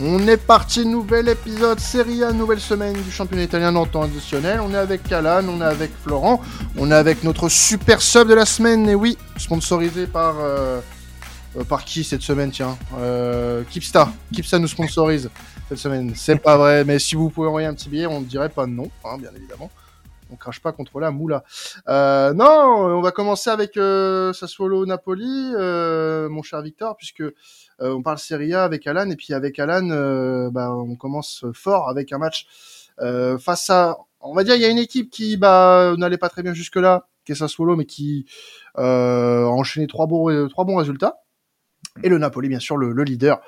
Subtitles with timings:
[0.00, 4.60] On est parti, nouvel épisode, série A, nouvelle semaine du championnat italien en temps additionnel.
[4.60, 6.40] On est avec Alan, on est avec Florent,
[6.76, 10.34] on est avec notre super sub de la semaine, et oui, sponsorisé par...
[10.40, 10.80] Euh,
[11.56, 14.12] euh, par qui cette semaine, tiens euh, Kipsta.
[14.32, 15.30] Kipsta nous sponsorise
[15.68, 16.12] cette semaine.
[16.16, 18.66] C'est pas vrai, mais si vous pouvez envoyer un petit billet, on ne dirait pas
[18.66, 19.70] non, hein, bien évidemment.
[20.32, 21.44] On crache pas contre la moula.
[21.88, 27.22] Euh, non, on va commencer avec euh, Sassuolo Napoli, euh, mon cher Victor, puisque
[27.80, 31.88] on parle Serie A avec Alan, et puis avec Alan, euh, bah, on commence fort
[31.88, 32.46] avec un match
[33.00, 36.28] euh, face à, on va dire, il y a une équipe qui bah, n'allait pas
[36.28, 38.26] très bien jusque là, qui est Sassuolo, mais qui
[38.74, 41.20] a enchaîné trois bons, trois bons résultats.
[42.02, 43.40] Et le Napoli, bien sûr, le, le leader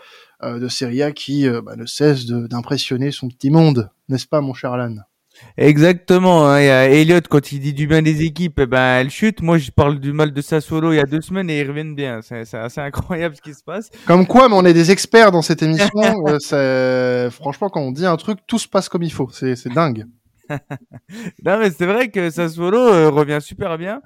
[0.42, 4.72] de Serie A, qui bah, ne cesse d'impressionner son petit monde, n'est-ce pas, mon cher
[4.72, 4.96] Alan?
[5.56, 6.46] Exactement.
[6.46, 6.60] Hein.
[6.60, 9.42] Il y a Elliot, quand il dit du bien des équipes, eh ben, elle chute.
[9.42, 11.94] Moi, je parle du mal de Sassuolo il y a deux semaines et ils reviennent
[11.94, 12.20] bien.
[12.22, 13.90] C'est assez incroyable ce qui se passe.
[14.06, 15.88] Comme quoi, mais on est des experts dans cette émission.
[16.52, 19.28] euh, franchement, quand on dit un truc, tout se passe comme il faut.
[19.32, 20.04] C'est dingue.
[20.50, 24.00] non, mais c'est vrai que Sassuolo euh, revient super bien.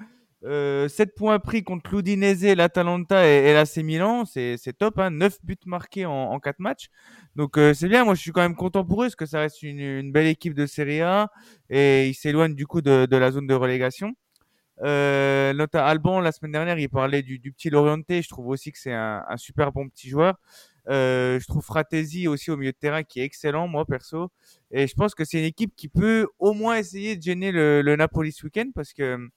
[0.45, 4.99] Euh, 7 points pris contre l'Udinese, l'Atalanta et, et l'AC Milan, c'est top.
[4.99, 5.11] Hein.
[5.11, 6.89] 9 buts marqués en, en 4 matchs.
[7.37, 9.41] Donc euh, c'est bien, moi je suis quand même content pour eux parce que ça
[9.41, 11.31] reste une, belle équipe de Serie A
[11.69, 14.15] et ils s'éloignent du coup de, la zone de relégation.
[14.83, 18.79] Euh, Nota Alban la semaine dernière il parlait du, petit Loriente, je trouve aussi que
[18.79, 20.37] c'est un, un, super bon petit joueur.
[20.89, 24.31] Euh, je trouve Fratesi aussi au milieu de terrain qui est excellent moi perso
[24.71, 27.83] et je pense que c'est une équipe qui peut au moins essayer de gêner le,
[27.83, 29.29] le Napoli ce week-end parce que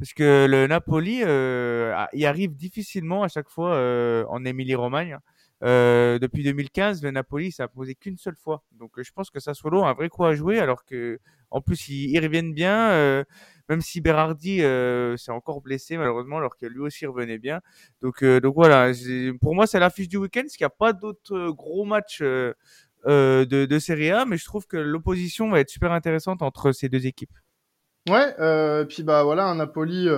[0.00, 5.18] parce que le Napoli euh, y arrive difficilement à chaque fois euh, en Émilie-Romagne.
[5.62, 8.64] Euh, depuis 2015, le Napoli ça a posé qu'une seule fois.
[8.72, 11.18] Donc euh, je pense que Sassuolo a un vrai coup à jouer, alors que
[11.50, 12.92] en plus ils, ils reviennent bien.
[12.92, 13.24] Euh,
[13.68, 17.60] même si Berardi euh, s'est encore blessé malheureusement, alors que lui aussi revenait bien.
[18.00, 18.90] Donc donc voilà,
[19.42, 22.22] pour moi c'est l'affiche du week-end, parce qu'il n'y a pas d'autres gros matchs.
[22.22, 26.88] de, de Serie A, mais je trouve que l'opposition va être super intéressante entre ces
[26.88, 27.32] deux équipes.
[28.10, 30.08] Ouais, euh, puis bah voilà un Napoli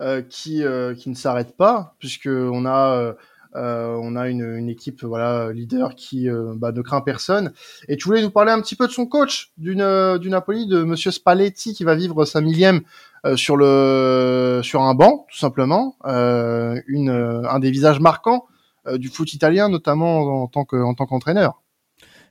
[0.00, 0.64] euh, qui
[0.96, 3.14] qui ne s'arrête pas puisque on a
[3.56, 7.52] euh, on a une, une, équipe voilà leader qui euh, bah, ne craint personne.
[7.88, 10.66] Et tu voulais nous parler un petit peu de son coach d'une euh, du Napoli,
[10.66, 12.80] de Monsieur Spalletti, qui va vivre sa millième
[13.24, 15.96] euh, sur le sur un banc, tout simplement.
[16.04, 18.46] Euh, une un des visages marquants
[18.96, 21.62] du foot italien, notamment en tant que en tant qu'entraîneur.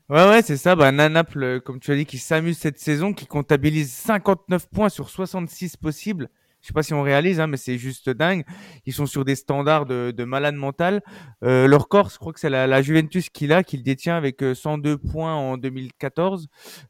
[0.10, 0.76] Ouais, ouais, c'est ça.
[0.76, 5.10] Bah, Naples, comme tu as dit, qui s'amuse cette saison, qui comptabilise 59 points sur
[5.10, 6.30] 66 possibles.
[6.64, 8.46] Je sais pas si on réalise, hein, mais c'est juste dingue.
[8.86, 11.04] Ils sont sur des standards de, de malade mental.
[11.44, 14.92] Euh, leur corps, je crois que c'est la, Juventus qu'il a, qu'il détient avec 102
[14.92, 16.48] euh, points en 2014.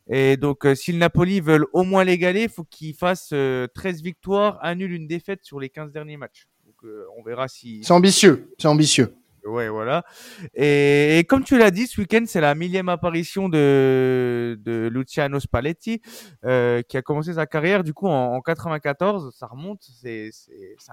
[0.07, 3.65] Et donc, euh, si le Napoli veulent au moins l'égaler, il faut qu'ils fassent euh,
[3.73, 6.47] 13 victoires, annulent une défaite sur les 15 derniers matchs.
[6.67, 7.83] Donc, on verra si.
[7.83, 8.53] C'est ambitieux.
[8.59, 9.15] C'est ambitieux.
[9.45, 10.05] Ouais, voilà.
[10.53, 15.37] Et, et, comme tu l'as dit, ce week-end, c'est la millième apparition de, de Luciano
[15.39, 16.01] Spalletti,
[16.45, 19.35] euh, qui a commencé sa carrière du coup en, en 94.
[19.37, 20.31] Ça remonte, c'est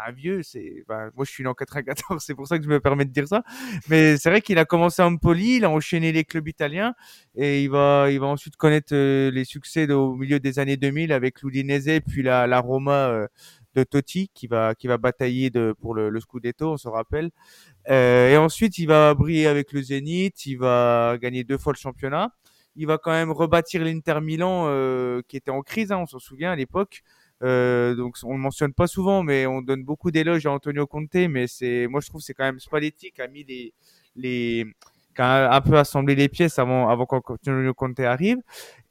[0.04, 0.42] un vieux.
[0.42, 3.04] C'est, ben, moi, je suis né en 94, c'est pour ça que je me permets
[3.04, 3.44] de dire ça.
[3.88, 6.94] Mais c'est vrai qu'il a commencé en Empoli, il a enchaîné les clubs italiens
[7.36, 11.12] et il va, il va ensuite connaître euh, les succès au milieu des années 2000
[11.12, 13.08] avec l'Udinese puis la, la Roma.
[13.10, 13.26] Euh,
[13.74, 17.30] de Totti qui va qui va batailler de pour le, le Scudetto, on se rappelle.
[17.88, 21.78] Euh, et ensuite, il va briller avec le Zénith, il va gagner deux fois le
[21.78, 22.32] championnat.
[22.76, 26.18] Il va quand même rebâtir l'Inter Milan euh, qui était en crise, hein, on s'en
[26.18, 27.02] souvient à l'époque.
[27.42, 31.14] Euh, donc on le mentionne pas souvent, mais on donne beaucoup d'éloges à Antonio Conte.
[31.14, 33.72] Mais c'est, moi je trouve c'est quand même Spalletti qui a mis les
[34.16, 34.66] les
[35.14, 38.38] qui a un peu assemblé les pièces avant avant qu'Antonio Conte arrive.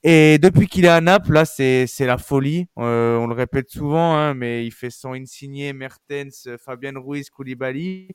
[0.03, 2.67] Et depuis qu'il est à Naples, là, c'est la folie.
[2.77, 8.09] Euh, on le répète souvent, hein, mais il fait sans Insigne, Mertens, Fabien Ruiz, Koulibaly.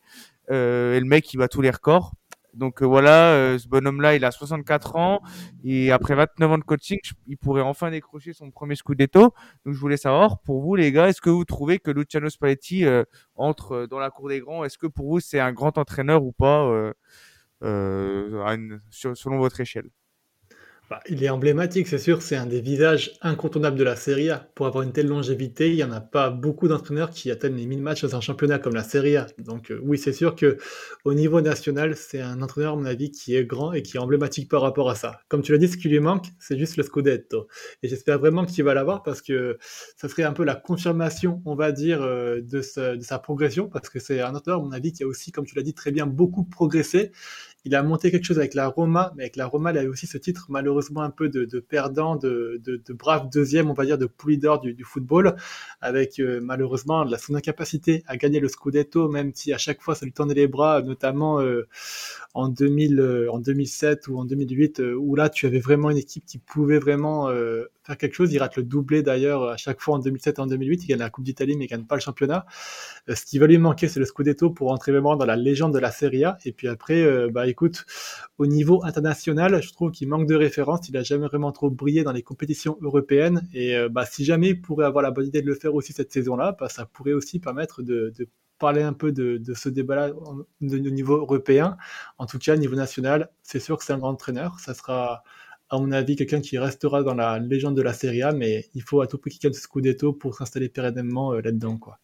[0.50, 2.12] Euh, et le mec, il bat tous les records.
[2.54, 5.20] Donc euh, voilà, euh, ce bonhomme-là, il a 64 ans
[5.64, 9.34] et après 29 ans de coaching, il pourrait enfin décrocher son premier scudetto.
[9.64, 12.84] Donc je voulais savoir, pour vous les gars, est-ce que vous trouvez que Luciano Spalletti
[12.86, 14.64] euh, entre dans la cour des grands?
[14.64, 16.92] Est-ce que pour vous c'est un grand entraîneur ou pas,
[17.60, 19.90] une, selon votre échelle?
[20.90, 24.50] Bah, il est emblématique, c'est sûr, c'est un des visages incontournables de la Serie A.
[24.54, 27.64] Pour avoir une telle longévité, il n'y en a pas beaucoup d'entraîneurs qui atteignent les
[27.64, 29.26] 1000 matchs dans un championnat comme la Serie A.
[29.38, 30.58] Donc euh, oui, c'est sûr que
[31.06, 34.00] au niveau national, c'est un entraîneur, à mon avis, qui est grand et qui est
[34.00, 35.20] emblématique par rapport à ça.
[35.28, 37.46] Comme tu l'as dit, ce qui lui manque, c'est juste le Scudetto.
[37.82, 39.56] Et j'espère vraiment qu'il va l'avoir parce que
[39.96, 42.60] ça serait un peu la confirmation, on va dire, euh, de,
[42.96, 45.46] de sa progression, parce que c'est un entraîneur, à mon avis, qui a aussi, comme
[45.46, 47.10] tu l'as dit, très bien beaucoup progressé
[47.64, 50.06] il a monté quelque chose avec la Roma, mais avec la Roma, il a aussi
[50.06, 54.06] ce titre malheureusement un peu de, perdant, de, de, brave deuxième, on va dire, de
[54.06, 55.36] poulie d'or du, football,
[55.80, 59.94] avec euh, malheureusement la, son incapacité à gagner le Scudetto, même si à chaque fois
[59.94, 61.66] ça lui tendait les bras, notamment euh,
[62.34, 66.26] en, 2000, euh, en 2007 ou en 2008, où là tu avais vraiment une équipe
[66.26, 67.30] qui pouvait vraiment
[67.84, 68.32] faire quelque chose.
[68.32, 70.84] Il rate le doublé d'ailleurs à chaque fois en 2007 et en 2008.
[70.84, 72.46] Il gagne la Coupe d'Italie mais il gagne pas le championnat.
[73.08, 75.74] Euh, ce qui va lui manquer, c'est le Scudetto pour entrer vraiment dans la légende
[75.74, 76.38] de la Serie A.
[76.44, 77.84] Et puis après, euh, bah écoute,
[78.38, 80.88] au niveau international, je trouve qu'il manque de référence.
[80.88, 83.48] Il a jamais vraiment trop brillé dans les compétitions européennes.
[83.52, 85.92] Et euh, bah si jamais il pourrait avoir la bonne idée de le faire aussi
[85.92, 88.28] cette saison-là, bah, ça pourrait aussi permettre de, de
[88.58, 91.76] parler un peu de, de ce débat-là au niveau européen.
[92.18, 94.60] En tout cas, au niveau national, c'est sûr que c'est un grand entraîneur.
[94.60, 95.22] Ça sera
[95.74, 98.82] à mon avis, quelqu'un qui restera dans la légende de la Serie A, mais il
[98.82, 101.98] faut à tout prix qu'il gagne ce Scudetto pour s'installer pérennement euh, là-dedans, quoi.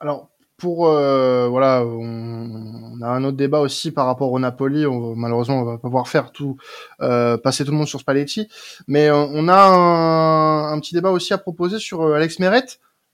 [0.00, 4.84] Alors, pour euh, voilà, on, a un autre débat aussi par rapport au Napoli.
[5.16, 6.56] Malheureusement, on va pas pouvoir faire tout
[7.00, 8.48] euh, passer tout le monde sur Spalletti,
[8.88, 12.64] mais on a un, petit débat aussi à proposer sur Alex Meret,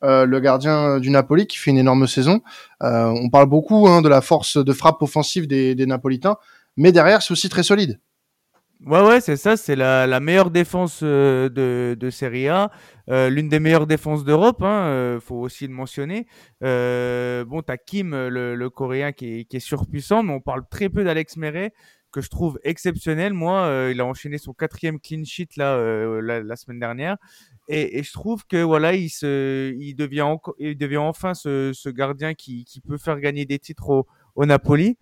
[0.01, 2.41] le gardien du Napoli, qui fait une énorme saison.
[2.81, 6.39] on parle beaucoup hein, de la force de frappe offensive des, des Napolitains,
[6.79, 8.01] mais derrière, c'est aussi très solide.
[8.87, 9.57] Ouais, ouais, c'est ça.
[9.57, 12.71] C'est la, meilleure défense euh, de, de Serie A,
[13.09, 14.63] euh, l'une des meilleures défenses d'Europe.
[14.63, 16.27] Hein, euh, faut aussi le mentionner.
[16.63, 21.39] Euh, bon, t'as Kim, le, Coréen, qui est, surpuissant, mais on parle très peu d'Alex
[21.39, 21.73] Meret,
[22.13, 23.33] que je trouve exceptionnel.
[23.33, 27.17] Moi, il a enchaîné son quatrième clean sheet la, semaine dernière,
[27.69, 33.59] et, je trouve que voilà, il devient, enfin ce, gardien qui, peut faire gagner des
[33.59, 34.05] titres
[34.35, 34.99] au Napoli.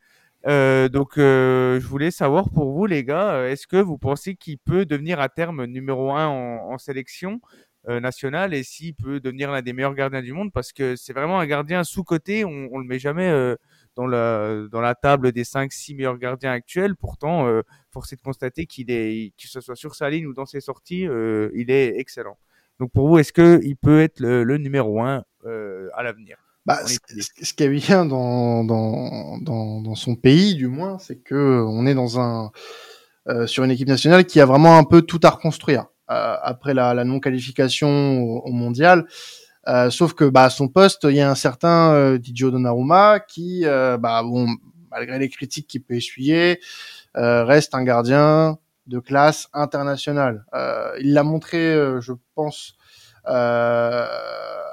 [0.47, 4.35] Euh, donc, euh, je voulais savoir pour vous, les gars, euh, est-ce que vous pensez
[4.35, 7.41] qu'il peut devenir à terme numéro un en, sélection
[7.89, 10.53] nationale et s'il peut devenir l'un des meilleurs gardiens du monde?
[10.53, 13.57] Parce que c'est vraiment un gardien sous-coté, on, on le met jamais
[13.97, 16.95] dans la table des 5-6 meilleurs gardiens actuels.
[16.97, 17.49] Pourtant,
[17.91, 20.61] force est de constater qu'il est, que ce soit sur sa ligne ou dans ses
[20.61, 21.09] sorties,
[21.55, 22.39] il est excellent.
[22.79, 26.52] Donc, pour vous, est-ce que il peut être le, le numéro un à l'avenir?
[26.65, 31.65] Bah, ce, qui est bien dans, dans, dans, dans, son pays, du moins, c'est que
[31.67, 32.53] on est dans un
[33.29, 36.75] euh, sur une équipe nationale qui a vraiment un peu tout à reconstruire euh, après
[36.75, 39.07] la, la non-qualification au, mondial.
[39.69, 43.21] Euh, sauf que bah, à son poste, il y a un certain euh, Didio Donnarumma
[43.21, 44.49] qui, euh, bah, bon,
[44.91, 46.61] malgré les critiques qu'il peut essuyer,
[47.17, 50.45] euh, reste un gardien de classe internationale.
[51.01, 52.75] il l'a montré, je pense,
[53.29, 54.07] euh,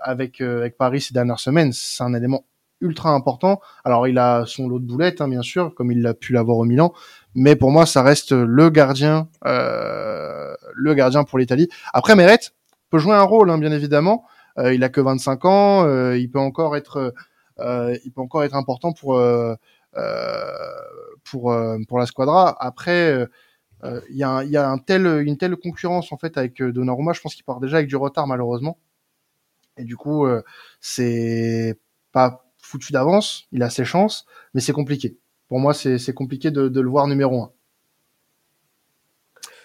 [0.10, 1.72] avec euh, avec Paris ces dernières semaines.
[1.72, 2.46] C'est un élément
[2.82, 3.60] ultra important.
[3.84, 6.58] Alors il a son lot de boulettes, hein, bien sûr, comme il l'a pu l'avoir
[6.58, 6.94] au Milan,
[7.36, 11.70] mais pour moi ça reste le gardien, euh, le gardien pour l'Italie.
[11.94, 12.40] Après Meret
[12.90, 14.26] peut jouer un rôle, hein, bien évidemment.
[14.58, 17.14] Euh, il a que 25 ans, il peut encore être,
[17.60, 19.22] il peut encore être important pour
[21.24, 21.56] pour
[21.88, 22.56] pour la squadra.
[22.60, 23.28] Après
[23.84, 24.76] il y, a, a
[25.22, 28.26] une telle concurrence en fait avec Donnarumma, je pense qu'il part déjà avec du retard
[28.26, 28.78] malheureusement.
[29.80, 30.44] Et du coup, euh,
[30.82, 31.80] c'est
[32.12, 33.48] pas foutu d'avance.
[33.52, 35.18] Il a ses chances, mais c'est compliqué.
[35.48, 37.52] Pour moi, c'est compliqué de, le voir numéro un.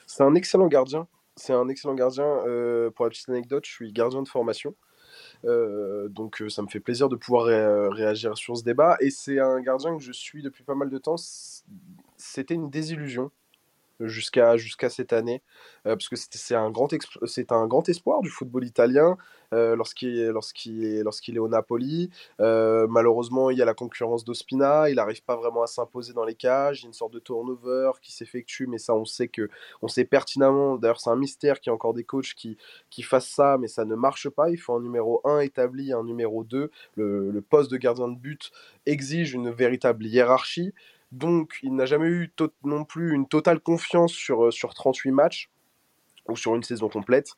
[0.06, 1.06] C'est un excellent gardien.
[1.36, 2.24] C'est un excellent gardien.
[2.24, 4.74] Euh, pour la petite anecdote, je suis gardien de formation.
[5.44, 7.44] Euh, donc ça me fait plaisir de pouvoir
[7.92, 8.96] réagir sur ce débat.
[9.00, 11.16] Et c'est un gardien que je suis depuis pas mal de temps.
[12.16, 13.30] C'était une désillusion
[14.08, 15.42] jusqu'à jusqu'à cette année
[15.86, 16.88] euh, parce que c'est un grand
[17.50, 19.16] un grand espoir du football italien
[19.52, 22.10] euh, lorsqu'il lorsqu'il lorsqu'il est au Napoli.
[22.40, 26.24] Euh, malheureusement il y a la concurrence d'Ospina il n'arrive pas vraiment à s'imposer dans
[26.24, 29.28] les cages il y a une sorte de turnover qui s'effectue mais ça on sait
[29.28, 29.48] que
[29.82, 32.56] on sait pertinemment d'ailleurs c'est un mystère qu'il y a encore des coachs qui
[32.90, 34.50] qui fassent ça mais ça ne marche pas.
[34.50, 38.16] Il faut un numéro 1 établi un numéro 2 le, le poste de gardien de
[38.16, 38.50] but
[38.86, 40.72] exige une véritable hiérarchie
[41.14, 42.32] donc, il n'a jamais eu
[42.64, 45.48] non plus une totale confiance sur, euh, sur 38 matchs
[46.28, 47.32] ou sur une saison complète.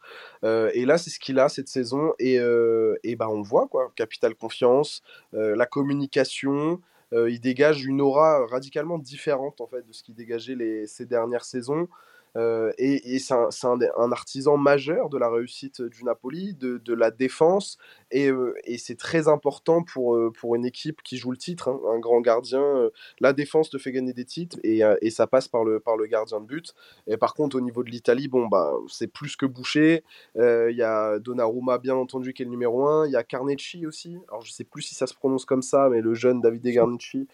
[0.45, 2.14] Euh, et là, c'est ce qu'il a cette saison.
[2.18, 3.92] Et, euh, et bah, on voit, quoi.
[3.95, 5.02] Capitale confiance,
[5.33, 6.80] la communication.
[7.12, 11.45] il dégage une aura radicalement différente, en fait, de ce qu'il dégageait les, ces dernières
[11.45, 11.88] saisons.
[12.37, 17.78] Euh, et, c'est un, artisan majeur de la réussite du Napoli, de, la défense,
[18.14, 21.81] euh, et, c'est très important pour, euh, pour une équipe qui joue le titre, hein,
[21.95, 22.90] un grand gardien.
[23.21, 26.40] la défense te fait gagner des titres, et, ça passe par le, par le gardien
[26.40, 26.75] de but.
[27.07, 30.05] Et par contre, au niveau de l'Italie, bon, bah, c'est plus que bouché.
[30.37, 33.07] Il y a Donnarumma, bien entendu, qui est le numéro 1.
[33.07, 34.19] Il y a Carnecci aussi.
[34.28, 37.26] Alors, je sais plus si ça se prononce comme ça, mais le jeune Davide Carnecci.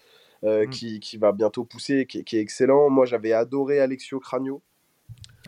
[0.44, 0.71] Mm.
[0.71, 2.90] qui, qui, va bientôt pousser, qui, qui est excellent.
[2.90, 4.61] Moi, j'avais adoré Alexio Cragno,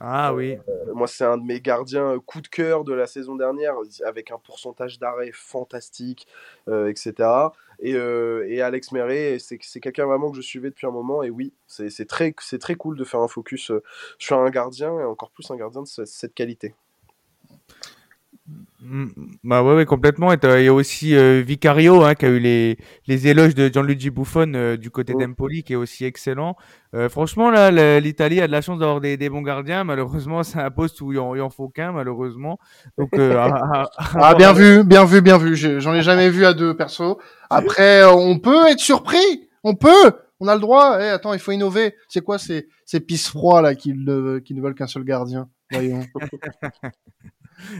[0.00, 0.58] ah oui.
[0.68, 3.74] Euh, moi, c'est un de mes gardiens euh, coup de cœur de la saison dernière,
[4.04, 6.26] avec un pourcentage d'arrêt fantastique,
[6.68, 7.28] euh, etc.
[7.80, 11.22] Et, Alex Meret, c'est quelqu'un vraiment que je suivais depuis un moment.
[11.22, 13.72] Et oui, c'est très, très cool de faire un focus
[14.18, 16.74] sur un gardien et encore plus un gardien de ce- cette qualité.
[19.42, 20.32] Bah ouais, ouais, complètement.
[20.32, 23.68] Et il y a aussi euh, Vicario hein, qui a eu les, les éloges de
[23.72, 25.18] Gianluigi Buffon euh, du côté Mm.
[25.20, 26.54] d'Empoli, qui est aussi excellent.
[26.94, 27.70] Euh, franchement, là,
[28.00, 29.84] l'Italie a de la chance d'avoir des, des bons gardiens.
[29.84, 32.58] Malheureusement, c'est un poste où il en, il en faut qu'un, malheureusement.
[32.98, 35.56] Donc, à- à- Ah, bien vu, bien vu, bien vu.
[35.56, 37.18] J'en ai jamais vu à deux perso.
[37.48, 39.48] Après, on peut être surpris.
[39.62, 40.12] On peut.
[40.40, 40.98] On a le droit.
[41.00, 41.94] Eh, attends, il faut innover.
[42.08, 45.48] C'est quoi ces, ces pisse froids là qui ne, qui ne veulent qu'un seul gardien?
[45.72, 46.04] Voyons.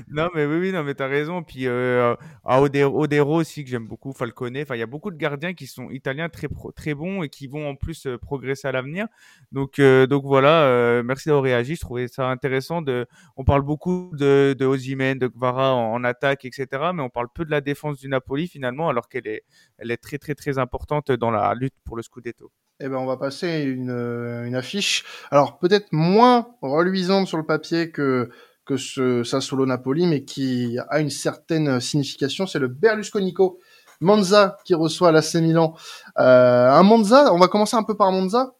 [0.09, 1.43] Non, mais oui, oui, non, mais t'as raison.
[1.43, 2.15] Puis euh,
[2.45, 4.57] à Odero, Odero aussi que j'aime beaucoup, Falcone.
[4.59, 7.47] Enfin, il y a beaucoup de gardiens qui sont italiens très très bons et qui
[7.47, 9.07] vont en plus euh, progresser à l'avenir.
[9.53, 10.65] Donc euh, donc voilà.
[10.65, 11.77] euh, merci d'avoir réagi.
[11.77, 12.83] Je trouvais ça intéressant.
[12.83, 16.67] De, on parle beaucoup de de de Kvara en, attaque, etc.
[16.95, 19.45] Mais on parle peu de la défense du Napoli finalement, alors qu'elle est
[19.79, 22.51] elle est très très très importante dans la lutte pour le Scudetto.
[22.81, 25.05] Eh ben, on va passer une, une affiche.
[25.31, 28.31] Alors, peut-être moins reluisante sur le papier que,
[28.67, 32.47] que ce Sassuolo Napoli, mais qui a une certaine signification.
[32.47, 33.59] C'est le Berlusconico
[34.01, 35.75] Monza qui reçoit l'AC Milan.
[36.19, 38.55] Euh, un Monza, on va commencer un peu par Monza.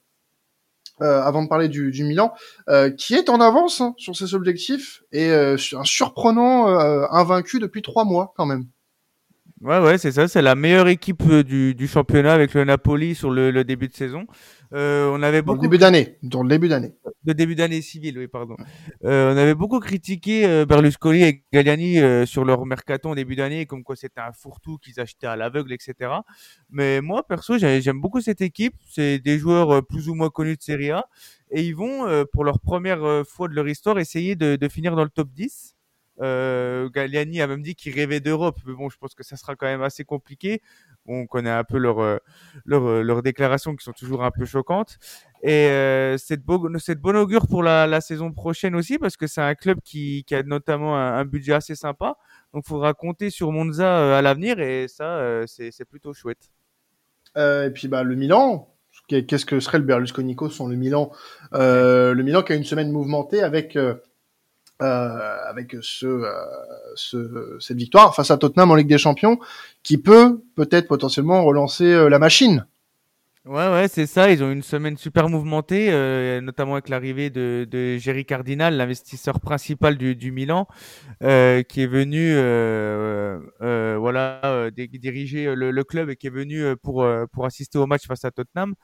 [1.03, 2.33] euh, avant de parler du, du Milan,
[2.69, 7.59] euh, qui est en avance hein, sur ses objectifs et euh, un surprenant euh, invaincu
[7.59, 8.67] depuis trois mois quand même.
[9.61, 10.29] Ouais, ouais, c'est ça.
[10.29, 13.89] C'est la meilleure équipe euh, du, du championnat avec le Napoli sur le, le début
[13.89, 14.27] de saison.
[14.73, 16.93] Euh, on avait Dans le beaucoup début d'année, dans le début d'année.
[17.23, 18.57] de début d'année civile, oui, pardon.
[19.05, 23.37] Euh, on avait beaucoup critiqué euh, Berlusconi et Galliani euh, sur leur mercato en début
[23.37, 26.11] d'année, comme quoi c'était un fourre-tout qu'ils achetaient à l'aveugle, etc.
[26.71, 28.75] Mais moi, perso, j'ai- j'aime beaucoup cette équipe.
[28.91, 31.05] C'est des joueurs euh, plus ou moins connus de Serie A.
[31.53, 34.97] Et ils vont, euh, pour leur première fois de leur histoire, essayer de, de finir
[34.97, 35.74] dans le top 10.
[36.21, 39.57] Euh, Galliani a même dit qu'il rêvait d'Europe, mais bon, je pense que ça sera
[39.57, 40.63] quand même assez compliqué.
[41.07, 42.19] On connaît un peu leurs euh,
[42.71, 44.99] euh, leurs déclarations qui sont toujours un peu choquantes.
[45.43, 49.55] Et euh, c'est de, bon augure pour la, saison prochaine aussi, parce que c'est un
[49.55, 52.17] club qui, a notamment un, budget assez sympa.
[52.55, 56.51] Donc, il faudra compter sur Monza euh, à l'avenir, et ça, c'est plutôt chouette.
[57.37, 58.73] Et puis bah le Milan,
[59.09, 61.11] qu'est-ce que serait le Berlusconico sans le Milan?
[61.53, 63.77] Le Milan qui a une semaine mouvementée avec
[64.83, 65.81] euh, avec euh,
[66.97, 69.39] ce cette victoire face à Tottenham en Ligue des Champions,
[69.85, 72.67] qui peut peut-être potentiellement relancer euh, la machine.
[73.47, 74.31] Ouais, ouais, c'est ça.
[74.31, 79.39] Ils ont une semaine super mouvementée, euh, notamment avec l'arrivée de, de Jerry Cardinal, l'investisseur
[79.39, 80.67] principal du, du Milan,
[81.23, 86.31] euh, qui est venu, euh, euh, voilà, euh, diriger le, le club et qui est
[86.31, 88.75] venu euh, pour euh, pour assister au match face à Tottenham.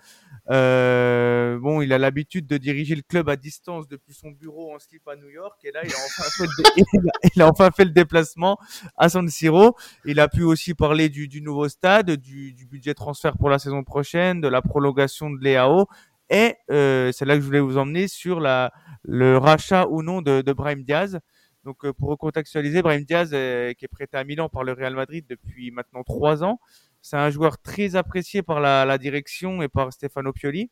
[0.51, 4.79] Euh, bon, il a l'habitude de diriger le club à distance depuis son bureau en
[4.79, 6.83] slip à New York, et là, il a enfin fait le,
[7.37, 8.59] il a- enfin fait le déplacement
[8.97, 9.77] à San Siro.
[10.05, 13.59] Il a pu aussi parler du, du nouveau stade, du, du budget transfert pour la
[13.59, 15.87] saison prochaine, la prolongation de l'EAO.
[16.31, 20.43] Et euh, c'est là que je voulais vous emmener sur le rachat ou non de,
[20.43, 21.19] de Brahim Diaz.
[21.65, 24.95] Donc euh, pour recontextualiser, Brahim Diaz, euh, qui est prêté à Milan par le Real
[24.95, 26.61] Madrid depuis maintenant trois ans,
[27.03, 30.71] c'est un joueur très apprécié par la, la direction et par Stefano Pioli.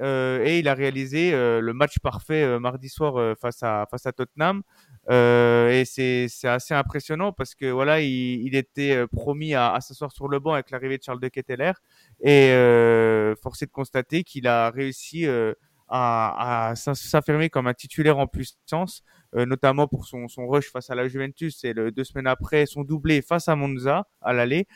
[0.00, 4.62] Et il a réalisé le match parfait mardi soir face à face à Tottenham.
[5.10, 10.28] Euh, et c'est assez impressionnant parce que voilà, il, était euh, promis à, s'asseoir sur
[10.28, 11.72] le banc avec l'arrivée de Charles de Ketteler
[12.20, 15.54] et euh, force est de constater qu'il a réussi euh,
[15.88, 19.02] à, à s'aff- s'affirmer comme un titulaire en puissance,
[19.34, 23.22] euh, notamment pour son, rush face à la Juventus et deux semaines après son doublé
[23.22, 24.68] face à Monza à l'aller.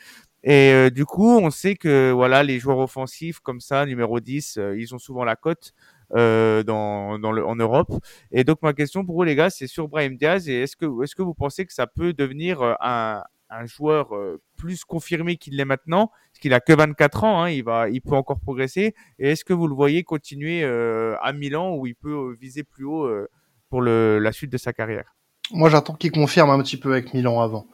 [0.43, 4.79] Et du coup, on sait que voilà, les joueurs offensifs comme ça, numéro 10, euh,
[4.79, 5.73] ils ont souvent la cote
[6.15, 7.91] euh, dans, dans le, en Europe.
[8.31, 10.49] Et donc ma question pour vous les gars, c'est sur Brahim Diaz.
[10.49, 14.15] Et est-ce que est-ce que vous pensez que ça peut devenir euh, un, un joueur
[14.15, 17.89] euh, plus confirmé qu'il l'est maintenant, parce qu'il a que 24 ans, hein, il va,
[17.89, 18.95] il peut encore progresser.
[19.19, 22.63] Et est-ce que vous le voyez continuer euh, à Milan où il peut euh, viser
[22.63, 23.27] plus haut euh,
[23.69, 25.15] pour le, la suite de sa carrière?
[25.51, 27.67] Moi, j'attends qu'il confirme un petit peu avec Milan avant.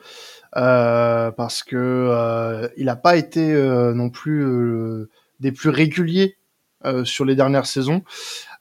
[0.56, 3.52] Euh, parce que il n'a pas été
[3.96, 4.46] non plus
[5.40, 6.38] des plus réguliers
[6.86, 8.04] euh, sur les dernières saisons.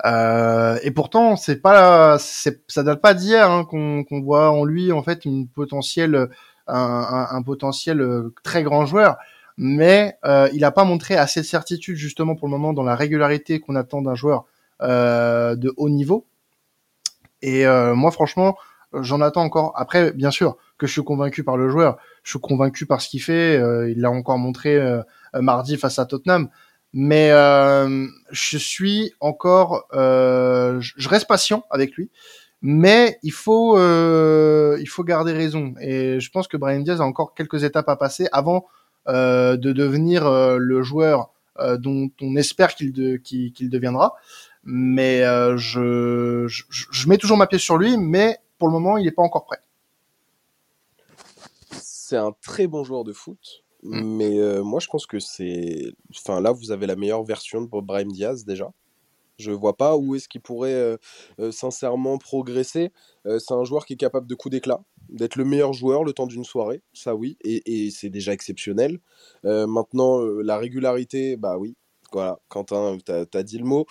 [0.04, 5.02] Euh, et pourtant, c'est pas, ça date pas d'hier hein, qu'on, voit en lui en
[5.02, 6.28] fait une potentielle,
[6.66, 9.16] un, un, un potentiel euh, très grand joueur.
[9.56, 12.96] Mais euh, il n'a pas montré assez de certitude justement pour le moment dans la
[12.96, 14.44] régularité qu'on attend d'un joueur
[14.82, 16.26] euh, de haut niveau.
[17.42, 18.56] Et moi, franchement,
[18.94, 19.72] j'en attends encore.
[19.74, 23.08] Après, bien sûr, que je suis convaincu par le joueur, je suis convaincu par ce
[23.08, 23.56] qu'il fait.
[23.90, 24.80] Il l'a encore montré
[25.34, 26.50] mardi face à Tottenham.
[26.92, 32.10] Mais euh, je suis encore, euh, je reste patient avec lui.
[32.60, 35.74] Mais il faut, euh, il faut garder raison.
[35.80, 38.66] Et je pense que Brian Diaz a encore quelques étapes à passer avant
[39.08, 44.14] de devenir le joueur dont on espère qu'il qu'il deviendra.
[44.62, 45.22] Mais
[45.56, 49.10] je, je, je mets toujours ma pièce sur lui, mais pour le moment, il n'est
[49.10, 49.58] pas encore prêt.
[51.72, 54.16] C'est un très bon joueur de foot, mm.
[54.16, 55.92] mais moi je pense que c'est.
[56.10, 58.72] Enfin là, vous avez la meilleure version de Brahim Diaz déjà.
[59.38, 60.96] Je vois pas où est-ce qu'il pourrait euh,
[61.40, 62.92] euh, sincèrement progresser.
[63.26, 66.12] Euh, c'est un joueur qui est capable de coup d'éclat, d'être le meilleur joueur le
[66.12, 68.98] temps d'une soirée, ça oui, et, c'est déjà exceptionnel.
[69.44, 71.76] maintenant, la régularité, bah oui,
[72.12, 73.86] voilà, Quentin, tu as, dit le mot.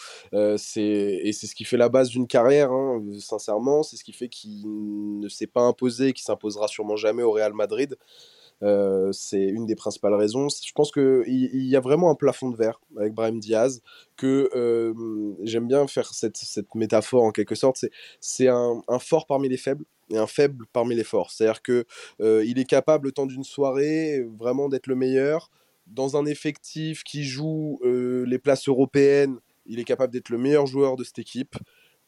[0.58, 0.82] c'est
[1.24, 3.84] et c'est ce qui fait la base d'une carrière, hein, sincèrement.
[3.84, 7.32] C'est ce qui fait qu'il ne s'est pas imposé et qu'il s'imposera sûrement jamais au
[7.32, 7.98] Real Madrid.
[8.64, 10.48] Euh, c'est une des principales raisons.
[10.50, 13.82] Je pense qu'il il y a vraiment un plafond de verre avec Brahim Diaz,
[14.18, 14.94] que euh,
[15.44, 17.84] j'aime bien faire cette, cette, métaphore en quelque sorte.
[18.20, 21.32] C'est un, un, fort parmi les faibles et un faible parmi les forts.
[21.32, 21.84] C'est-à-dire qu'il
[22.22, 25.50] euh, il est capable, le temps d'une soirée, vraiment d'être le meilleur.
[25.88, 30.96] Dans un effectif qui joue les places européennes, il est capable d'être le meilleur joueur
[30.96, 31.56] de cette équipe.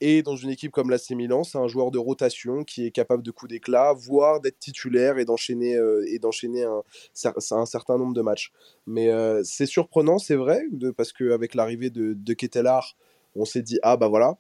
[0.02, 3.24] Et dans une équipe comme l'AC Milan, c'est un joueur de rotation qui est capable
[3.24, 8.52] de coup d'éclat, voire d'être titulaire et d'enchaîner euh, un, certain nombre de matchs.
[8.86, 10.64] Mais euh, c'est surprenant, c'est vrai,
[10.98, 12.98] parce qu'avec l'arrivée de, de Ketelar,
[13.36, 14.38] on s'est dit ah bah voilà,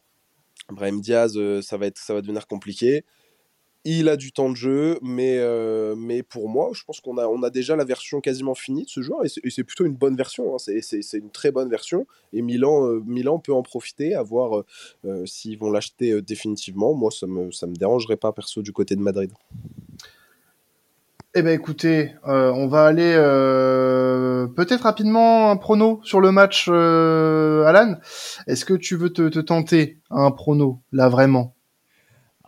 [0.69, 1.89] Brahim Diaz, euh, ça va
[2.21, 3.05] devenir compliqué.
[3.85, 5.93] Il a du temps de jeu, mais, euh,
[6.29, 9.49] pour moi, je pense qu'on a, déjà la version quasiment finie de ce joueur, et
[9.49, 10.57] c'est plutôt une bonne version, hein.
[10.57, 14.63] c'est une très bonne version, et Milan, euh, peut en profiter, à voir
[15.05, 16.93] euh, s'ils vont l'acheter définitivement.
[16.93, 19.31] Moi, ça me, me dérangerait pas, perso, du côté de Madrid.
[21.35, 23.15] Eh ben écoutez, on va aller
[24.55, 27.95] peut-être rapidement un prono sur le match, Alan.
[28.47, 31.55] Est-ce que tu veux te, te tenter un prono, là, vraiment?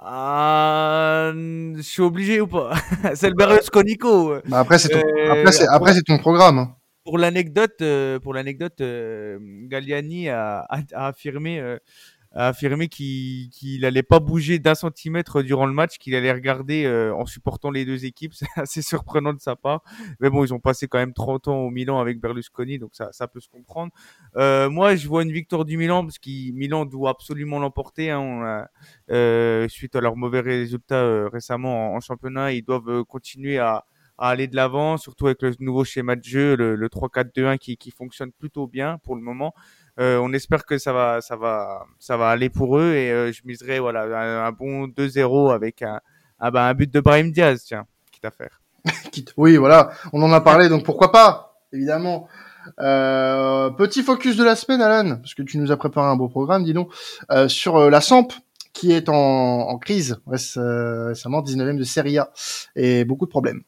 [0.07, 2.73] Ah, je suis obligé ou pas?
[3.15, 4.35] C'est le Berlusconico.
[4.47, 4.99] Bah après, c'est ton...
[4.99, 6.59] Euh, après, c'est ton programme.
[6.59, 6.75] Hein.
[7.03, 8.81] Pour l'anecdote, euh, pour l'anecdote,
[9.67, 11.77] Galliani a affirmé
[12.35, 16.83] a affirmé qu'il qu'il allait pas bouger d'un centimètre durant le match, qu'il allait regarder
[16.85, 18.33] euh, en supportant les deux équipes.
[18.35, 19.81] C'est assez surprenant de sa part.
[20.19, 23.27] Mais bon, ils ont passé quand même 30 ans au Milan avec Berlusconi, donc ça,
[23.27, 23.91] peut se comprendre.
[24.35, 28.11] Euh, moi, je vois une victoire du Milan parce que Milan doit absolument l'emporter.
[28.11, 28.67] Hein,
[29.09, 33.85] euh, suite à leurs mauvais résultats récemment en, championnat, ils doivent continuer à,
[34.17, 37.77] à aller de l'avant, surtout avec le nouveau schéma de jeu, le, le 3-4-2-1 qui,
[37.77, 39.53] qui fonctionne plutôt bien pour le moment.
[39.99, 43.31] Euh, on espère que ça va, ça va, ça va aller pour eux et euh,
[43.31, 45.99] je miserai voilà un, bon 2-0 avec un,
[46.39, 48.61] ah bah, un but de Brahim Diaz, tiens, quitte à faire.
[49.37, 52.27] oui, voilà, on en a parlé, donc pourquoi pas, évidemment.
[52.79, 56.29] Euh, petit focus de la semaine, Alan, parce que tu nous as préparé un beau
[56.29, 56.91] programme, dis donc,
[57.31, 58.27] euh, sur la Samp
[58.73, 62.31] qui est en, en crise récemment, 19e de Serie A
[62.75, 63.63] et beaucoup de problèmes.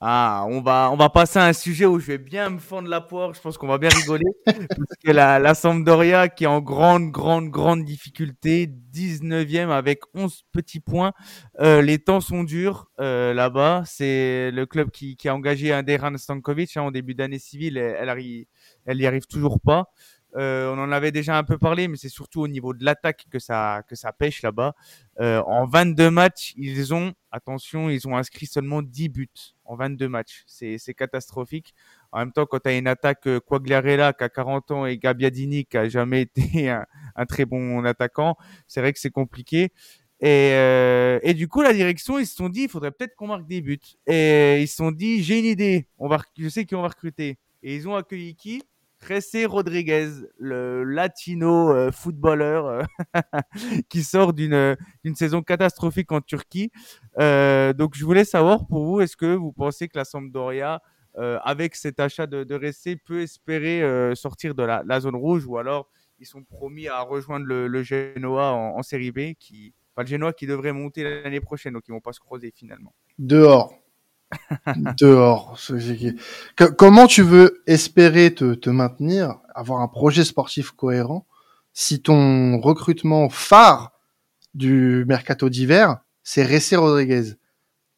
[0.00, 2.88] Ah, on va, on va passer à un sujet où je vais bien me fendre
[2.88, 3.34] la poire.
[3.34, 4.26] Je pense qu'on va bien rigoler.
[4.46, 10.44] parce que la, la Sampdoria qui est en grande, grande, grande difficulté, 19e avec 11
[10.52, 11.12] petits points.
[11.60, 13.82] Euh, les temps sont durs euh, là-bas.
[13.86, 17.76] C'est le club qui, qui a engagé un Dejan Stankovic hein, en début d'année civile.
[17.76, 18.46] Elle, elle, arrive,
[18.86, 19.90] elle y arrive toujours pas.
[20.36, 23.24] Euh, on en avait déjà un peu parlé, mais c'est surtout au niveau de l'attaque
[23.30, 23.82] que ça
[24.18, 24.74] pêche là-bas.
[25.20, 29.28] Euh, en 22 matchs, ils ont attention, ils ont inscrit seulement 10 buts
[29.64, 30.44] en 22 matchs.
[30.46, 31.74] C'est catastrophique.
[32.12, 34.98] En même temps, quand tu as une attaque euh, Quagliarella qui a 40 ans et
[34.98, 36.86] Gabbiadini qui a jamais été un,
[37.16, 38.36] un très bon attaquant,
[38.66, 39.72] c'est vrai que c'est compliqué.
[40.20, 43.28] Et, euh, et du coup, la direction, ils se sont dit, il faudrait peut-être qu'on
[43.28, 43.78] marque des buts.
[44.06, 46.88] Et ils se sont dit, j'ai une idée, on va, je sais qui on va
[46.88, 47.38] recruter.
[47.62, 48.62] Et ils ont accueilli qui?
[49.06, 50.08] Jesse Rodriguez,
[50.38, 52.82] le latino euh, footballeur euh,
[53.88, 56.70] qui sort d'une d'une saison catastrophique en Turquie.
[57.18, 60.82] Euh, donc je voulais savoir pour vous, est-ce que vous pensez que la Sampdoria,
[61.42, 66.26] avec cet achat de, de peut espérer sortir de la, zone rouge ou alors ils
[66.26, 69.34] sont promis à rejoindre le, le Genoa en, en, série B,
[69.96, 72.94] enfin, le Genoa qui devrait monter l'année prochaine, donc ils vont pas se croiser finalement?
[73.18, 73.74] Dehors.
[74.98, 75.58] Dehors.
[76.76, 81.26] comment tu veux espérer te, te, maintenir, avoir un projet sportif cohérent,
[81.72, 83.92] si ton recrutement phare
[84.54, 87.34] du mercato d'hiver, c'est Ressé Rodriguez?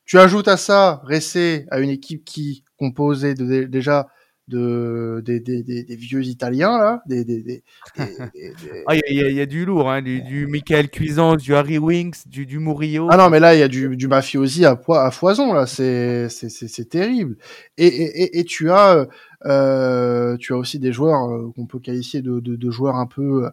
[0.04, 4.08] Tu ajoutes à ça Ressé à une équipe qui composait de, déjà
[4.50, 7.62] de des, des, des, vieux Italiens là, des, des,
[7.98, 12.28] ah il y, y, a du lourd, hein, du, du Michael Cuisance, du Harry Winks,
[12.28, 13.08] du, du Murillo.
[13.10, 16.28] Ah non mais là il y a du, du mafiosi à, à foison là, c'est
[16.28, 17.36] c'est terrible.
[17.78, 19.06] Et, et, et, tu as
[19.46, 23.06] euh, tu as aussi des joueurs euh, qu'on peut qualifier de, de, de, joueurs un
[23.06, 23.48] peu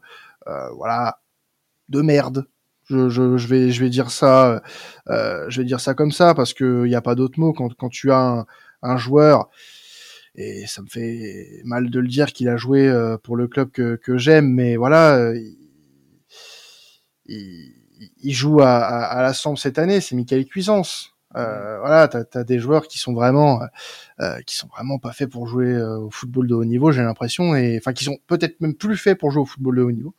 [0.48, 1.20] euh, voilà
[1.90, 2.48] de merde.
[2.90, 4.62] Je, je, je, vais je vais dire ça
[5.10, 7.54] euh, je vais dire ça comme ça parce que il y a pas d'autre mot
[7.54, 8.46] quand quand tu as un,
[8.82, 9.50] un joueur
[10.38, 12.92] et ça me fait mal de le dire qu'il a joué
[13.24, 15.34] pour le club que, que j'aime, mais voilà,
[17.26, 17.74] il,
[18.20, 21.14] il, joue à, à, à la Sambre cette année, c'est Michael Cuisance.
[21.36, 23.62] Euh, voilà, t'as as des joueurs qui sont vraiment,
[24.22, 27.04] euh, qui sont vraiment pas faits pour jouer euh, au football de haut niveau, j'ai
[27.04, 29.92] l'impression, et enfin qui sont peut-être même plus faits pour jouer au football de haut
[29.92, 30.16] niveau,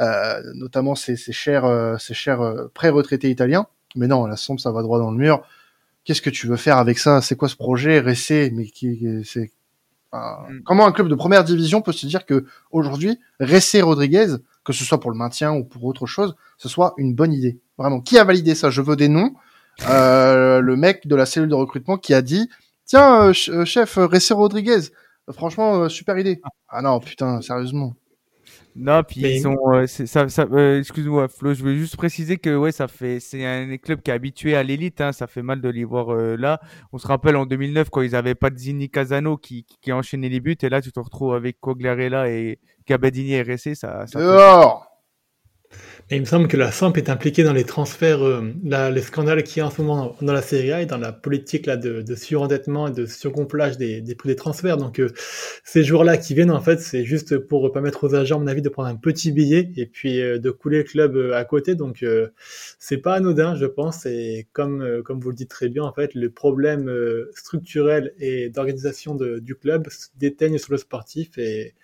[0.00, 2.40] euh, notamment ces, ces chers, euh, ces chers
[2.74, 3.66] pré-retraités italiens.
[3.94, 5.42] Mais non, la sombre, ça va droit dans le mur.
[6.04, 7.20] Qu'est-ce que tu veux faire avec ça?
[7.20, 8.00] C'est quoi ce projet?
[8.00, 9.52] Ressé, mais qui, c'est
[10.12, 10.62] mm.
[10.64, 14.84] comment un club de première division peut se dire que aujourd'hui, Ressé Rodriguez, que ce
[14.84, 17.58] soit pour le maintien ou pour autre chose, ce soit une bonne idée?
[17.78, 18.70] Vraiment, qui a validé ça?
[18.70, 19.34] Je veux des noms.
[19.88, 22.48] Euh, le mec de la cellule de recrutement qui a dit
[22.84, 24.80] Tiens, euh, euh, chef, Ressé Rodriguez,
[25.30, 26.40] franchement, super idée.
[26.68, 27.94] Ah non, putain, sérieusement.
[28.74, 30.46] Non, puis ils ont, ça, ça
[30.78, 34.14] excuse-moi, Flo, je veux juste préciser que ouais, ça fait, c'est un club qui est
[34.14, 36.60] habitué à l'élite, hein, ça fait mal de les voir là.
[36.92, 39.92] On se rappelle en 2009 quand ils avaient pas de Zini Casano qui, qui, qui
[39.92, 44.06] enchaînait les buts, et là tu te retrouves avec Cogliarella et Gabadini et Ressé, ça.
[44.06, 44.81] ça
[46.12, 48.52] Dehors il me semble que la SAMP est impliquée dans les transferts, euh,
[48.90, 51.10] les scandales qu'il y a en ce moment dans, la Série A et dans la
[51.10, 54.76] politique là, de, de surendettement et de surgonflage des, des prix des transferts.
[54.76, 55.08] Donc euh,
[55.64, 58.68] ces jours-là qui viennent, en fait, c'est juste pour permettre aux agents, mon avis, de
[58.68, 61.74] prendre un petit billet et puis euh, de couler le club à côté.
[61.74, 62.04] Donc
[62.78, 64.04] c'est pas anodin, je pense.
[64.04, 66.92] Et comme, comme vous le dites très bien, en fait, le problème
[67.34, 71.74] structurel et d'organisation du club déteigne sur le sportif et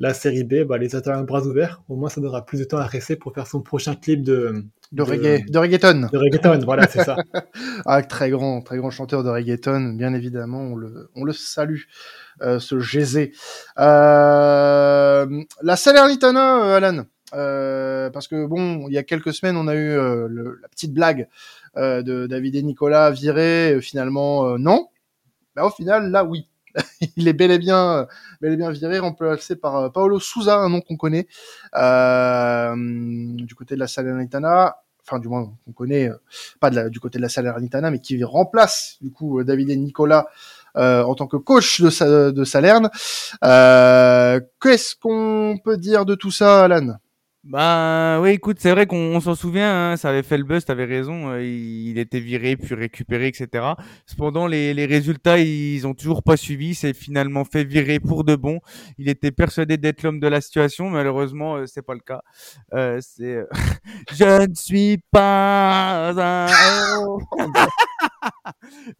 [0.00, 1.82] la série B, bah, les attend à bras ouverts.
[1.88, 4.64] Au moins, ça donnera plus de temps à rester pour faire son prochain clip de.
[4.92, 6.08] De, reggae, de reggaeton.
[6.12, 7.16] De reggaeton, voilà, c'est ça.
[7.86, 11.82] ah, très grand, très grand chanteur de reggaeton, bien évidemment, on le, on le salue,
[12.42, 13.32] euh, ce Gézé.
[13.78, 15.26] Euh,
[15.62, 19.74] la Salernitana, euh, Alan, euh, parce que bon, il y a quelques semaines, on a
[19.74, 21.28] eu euh, le, la petite blague
[21.76, 24.88] euh, de David et Nicolas viré, finalement, non.
[25.56, 26.48] Mais au final, là, oui.
[27.16, 28.06] il est bel et bien,
[28.40, 31.26] bel et bien viré, remplacé par euh, Paolo Souza, un nom qu'on connaît
[31.76, 34.76] euh, du côté de la Salernitana.
[35.06, 36.16] Enfin, du moins, qu'on connaît, euh,
[36.60, 40.26] pas du côté de la Salernitana, mais qui remplace du coup David et Nicolas
[40.76, 42.90] en tant que coach de, de Salerne.
[43.44, 46.96] Euh, Qu'est-ce qu'on peut dire de tout ça, Alan?
[47.42, 50.84] Bah oui, écoute, c'est vrai qu'on s'en souvient, hein, ça avait fait le buzz, t'avais
[50.84, 53.64] raison, euh, il, était viré puis récupéré, etc.
[54.04, 58.36] Cependant, les, les résultats, ils ont toujours pas suivi, c'est finalement fait virer pour de
[58.36, 58.60] bon.
[58.98, 62.20] Il était persuadé d'être l'homme de la situation, malheureusement, euh, c'est pas le cas.
[62.74, 63.42] Euh, c'est,
[64.12, 66.46] je ne suis pas un.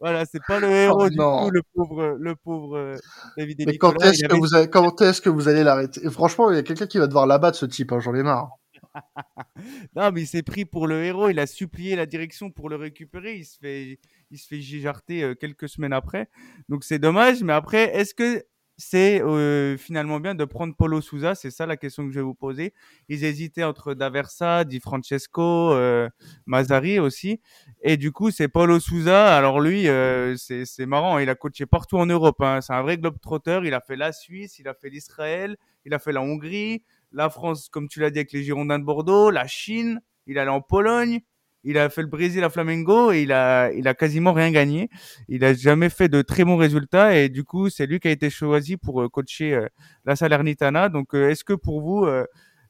[0.01, 2.97] voilà, c'est pas le héros oh, du tout, le pauvre, le pauvre
[3.37, 6.09] David Mais quand est-ce que, vous allez, quand est-ce que vous allez l'arrêter?
[6.11, 8.51] Franchement, il y a quelqu'un qui va devoir l'abattre, ce type, hein, j'en ai marre.
[9.97, 11.29] non, mais il s'est pris pour le héros.
[11.29, 13.37] Il a supplié la direction pour le récupérer.
[13.37, 13.99] Il se fait,
[14.31, 16.29] il se fait gijarter quelques semaines après.
[16.69, 17.43] Donc c'est dommage.
[17.43, 18.45] Mais après, est-ce que
[18.81, 22.25] c'est euh, finalement bien de prendre Polo Souza C'est ça la question que je vais
[22.25, 22.73] vous poser.
[23.09, 26.09] Ils hésitaient entre D'Aversa, Di Francesco, euh,
[26.47, 27.41] Mazzari aussi.
[27.83, 29.37] Et du coup, c'est Polo Souza.
[29.37, 31.19] Alors lui, euh, c'est marrant.
[31.19, 32.41] Il a coaché partout en Europe.
[32.41, 32.61] Hein.
[32.63, 33.67] C'est un vrai globe-trotteur.
[33.67, 37.29] Il a fait la Suisse, il a fait l'Israël, il a fait la Hongrie, la
[37.29, 40.01] France, comme tu l'as dit, avec les Girondins de Bordeaux, la Chine.
[40.27, 41.21] Il allé en Pologne
[41.65, 44.89] il a fait le Brésil à Flamengo et il a, il a quasiment rien gagné.
[45.29, 48.11] Il a jamais fait de très bons résultats et du coup, c'est lui qui a
[48.11, 49.67] été choisi pour euh, coacher euh,
[50.05, 50.89] la Salernitana.
[50.89, 52.07] Donc, euh, est-ce que pour vous,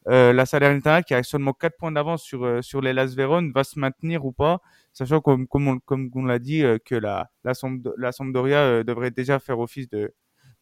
[0.07, 3.79] la Salernitana, qui a seulement 4 points d'avance sur, sur les Las Véron, va se
[3.79, 4.61] maintenir ou pas,
[4.93, 7.53] sachant comme, comme on, comme on l'a dit, que la, la,
[7.97, 10.13] la Sampdoria devrait déjà faire office de,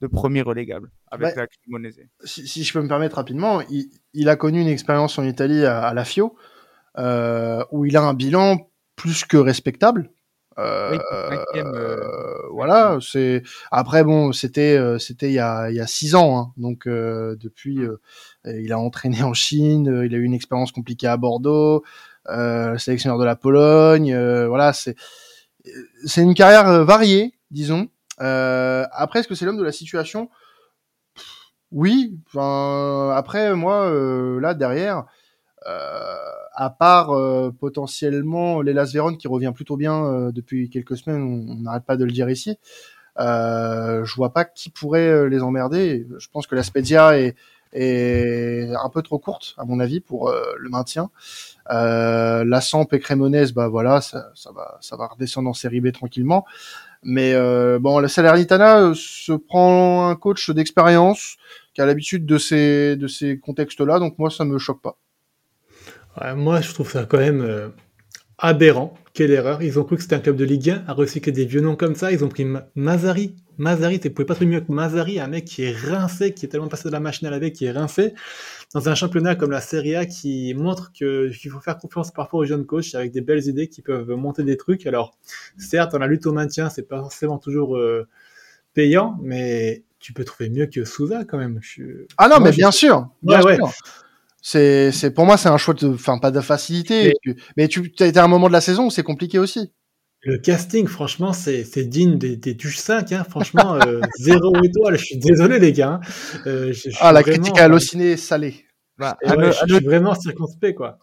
[0.01, 2.01] de premier relégable avec la Cremonese.
[2.25, 5.65] Si, si, je peux me permettre rapidement, il, il a connu une expérience en Italie
[5.65, 6.37] à, à la Fio
[6.99, 10.11] où il a un bilan plus que respectable.
[10.59, 10.99] Euh,
[11.55, 16.37] euh, voilà, c'est après bon, c'était c'était il y a il y a six ans,
[16.37, 17.79] hein, donc depuis
[18.45, 21.85] il a entraîné en Chine, il a eu une expérience compliquée à Bordeaux,
[22.77, 24.97] sélectionneur de la Pologne, voilà, c'est
[26.05, 27.89] c'est une carrière variée, disons.
[28.19, 30.29] après, est-ce que c'est l'homme de la situation?
[31.71, 32.19] Oui.
[32.27, 33.93] Enfin, après moi,
[34.41, 35.05] là derrière,
[35.67, 36.17] euh,
[36.59, 41.55] à part euh, potentiellement l'Elas Véron qui revient plutôt bien euh, depuis quelques semaines, on
[41.63, 42.59] n'arrête pas de le dire ici.
[43.21, 46.05] Euh, je vois pas qui pourrait les emmerder.
[46.19, 47.37] Je pense que la Spezia est,
[47.73, 51.11] est un peu trop courte à mon avis pour le maintien.
[51.69, 55.93] la Samp et Cremonese, bah voilà, ça, ça, va, ça va redescendre en série B
[55.93, 56.45] tranquillement.
[57.05, 57.35] Mais
[57.79, 61.37] bon, la Salernitana se prend un coach d'expérience
[61.75, 64.99] qui a l'habitude de ces de ces contextes-là, donc moi ça me choque pas
[66.37, 67.69] moi, je trouve ça quand même euh,
[68.39, 68.95] aberrant.
[69.15, 69.63] Quelle erreur.
[69.63, 71.77] Ils ont cru que c'était un club de Ligue 1 à recycler des vieux noms
[71.77, 72.13] comme ça.
[72.13, 73.35] Ils ont pris Mazari.
[73.57, 76.49] Mazari, tu pouvais pas trouver mieux que Mazari, un mec qui est rincé, qui est
[76.49, 78.15] tellement passé de la machine à laver, qui est rincé,
[78.73, 82.45] dans un championnat comme la Serie A qui montre qu'il faut faire confiance parfois aux
[82.45, 84.87] jeunes coachs avec des belles idées qui peuvent monter des trucs.
[84.87, 85.19] Alors,
[85.57, 88.07] certes, dans la lutte au maintien, c'est pas forcément toujours euh,
[88.75, 91.59] payant, mais tu peux trouver mieux que Souza quand même.
[92.17, 93.09] Ah non, mais bien sûr.
[93.23, 93.73] Bien sûr.
[94.41, 97.13] C'est, c'est pour moi, c'est un choix de, enfin pas de facilité,
[97.57, 99.73] mais, tu as été à un moment de la saison où c'est compliqué aussi.
[100.23, 103.25] Le casting, franchement, c'est, c'est digne des, des 5, hein.
[103.25, 104.99] franchement, euh, zéro étoile.
[104.99, 106.01] Je suis désolé les gars.
[106.03, 106.41] Hein.
[106.47, 108.67] Euh, ah la critique à halluciné salée.
[108.99, 110.99] Bah, je, suis vraiment circonspect quoi.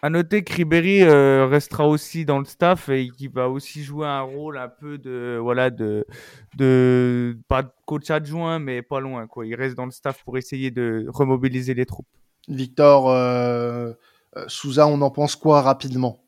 [0.00, 4.06] À noter que Ribéry euh, restera aussi dans le staff et qui va aussi jouer
[4.06, 6.06] un rôle un peu de voilà de
[6.56, 9.44] de pas de coach adjoint mais pas loin quoi.
[9.44, 12.06] Il reste dans le staff pour essayer de remobiliser les troupes.
[12.48, 13.92] Victor euh,
[14.36, 16.24] euh, Souza, on en pense quoi rapidement?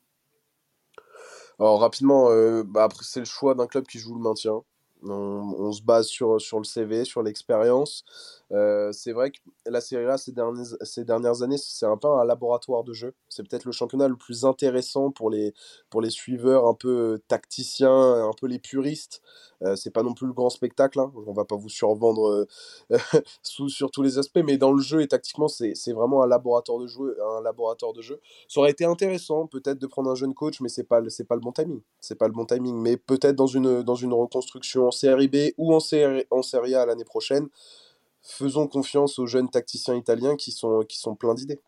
[1.59, 4.61] Alors rapidement, euh, bah, après c'est le choix d'un club qui joue le maintien.
[5.07, 8.03] On, se base sur, sur le CV, sur l'expérience.
[8.51, 12.07] Euh, c'est vrai que la Serie A ces dernières, ces dernières années, c'est un peu
[12.07, 13.13] un laboratoire de jeu.
[13.27, 15.53] C'est peut-être le championnat le plus intéressant pour les,
[15.89, 17.89] pour les suiveurs un peu tacticiens,
[18.27, 19.21] un peu les puristes.
[19.63, 21.11] Euh, c'est pas non plus le grand spectacle, hein.
[21.27, 22.45] on va pas vous survendre
[22.91, 22.97] euh,
[23.41, 26.87] sur tous les aspects, mais dans le jeu et tactiquement, c'est vraiment un laboratoire de
[26.87, 27.17] jeu.
[27.37, 28.19] Un laboratoire de jeu.
[28.47, 31.41] Ça aurait été intéressant peut-être de prendre un jeune coach, mais c'est pas pas le
[31.41, 31.81] bon timing.
[31.99, 35.53] C'est pas le bon timing, mais peut-être dans une dans une reconstruction en Série B
[35.57, 37.49] ou en Série en Serie A l'année prochaine
[38.25, 41.61] faisons confiance aux jeunes tacticiens italiens qui sont, qui sont pleins d'idées.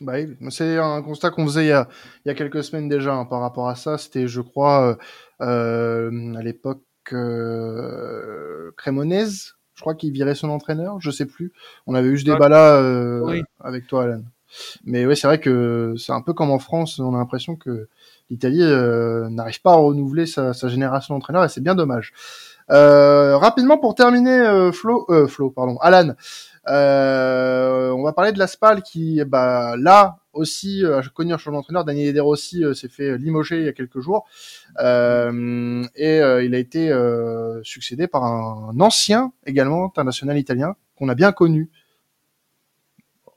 [0.00, 0.14] Bah
[0.48, 1.86] c'est un constat qu'on faisait il y, a,
[2.24, 3.98] il y, a, quelques semaines déjà hein, par rapport à ça.
[3.98, 4.96] C'était, je crois,
[5.42, 6.80] euh, euh à l'époque
[7.12, 11.52] euh, Crémonaise, je crois qu'il virait son entraîneur, je sais plus.
[11.86, 14.22] On avait eu ce débat-là euh, avec toi, Alan.
[14.84, 17.88] Mais oui, c'est vrai que c'est un peu comme en France, on a l'impression que
[18.30, 22.12] l'Italie euh, n'arrive pas à renouveler sa, sa génération d'entraîneurs et c'est bien dommage.
[22.70, 26.14] Euh, rapidement pour terminer, euh, Flo, euh, Flo, pardon, Alan.
[26.66, 31.84] On va parler de la Spal qui, bah, là aussi, a connu un changement d'entraîneur.
[31.84, 34.26] Daniel De Rossi s'est fait limoger il y a quelques jours
[34.78, 36.92] et il a été
[37.64, 41.70] succédé par un ancien également international italien qu'on a bien connu,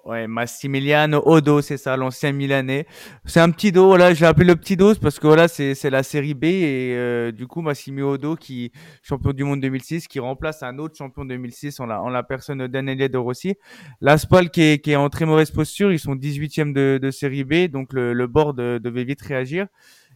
[0.06, 2.86] Ouais, Massimiliano Odo, c'est ça, l'ancien Milanais.
[3.24, 5.90] C'est un petit dos, là, j'ai appelé le petit dos parce que voilà, c'est c'est
[5.90, 10.20] la série B et euh, du coup Massimiliano Odo qui champion du monde 2006 qui
[10.20, 13.56] remplace un autre champion 2006 en la en la personne Daniele De Rossi.
[14.02, 17.46] L'Aspal qui est qui est en très mauvaise posture, ils sont 18e de de série
[17.46, 19.68] B donc le le board devait vite réagir.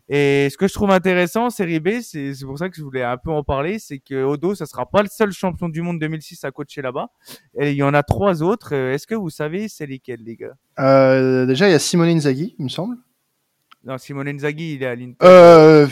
[0.09, 3.17] Et ce que je trouve intéressant, série B, c'est pour ça que je voulais un
[3.17, 6.45] peu en parler, c'est que Odo, ça sera pas le seul champion du monde 2006
[6.45, 7.09] à coacher là-bas.
[7.59, 8.73] Et il y en a trois autres.
[8.73, 10.53] Euh, est-ce que vous savez c'est lesquels, les gars?
[10.79, 12.95] Euh, Déjà, il y a Simone Inzaghi, il me semble.
[13.83, 15.17] Non, Simone Inzaghi, il est à l'Inter.
[15.23, 15.87] Euh...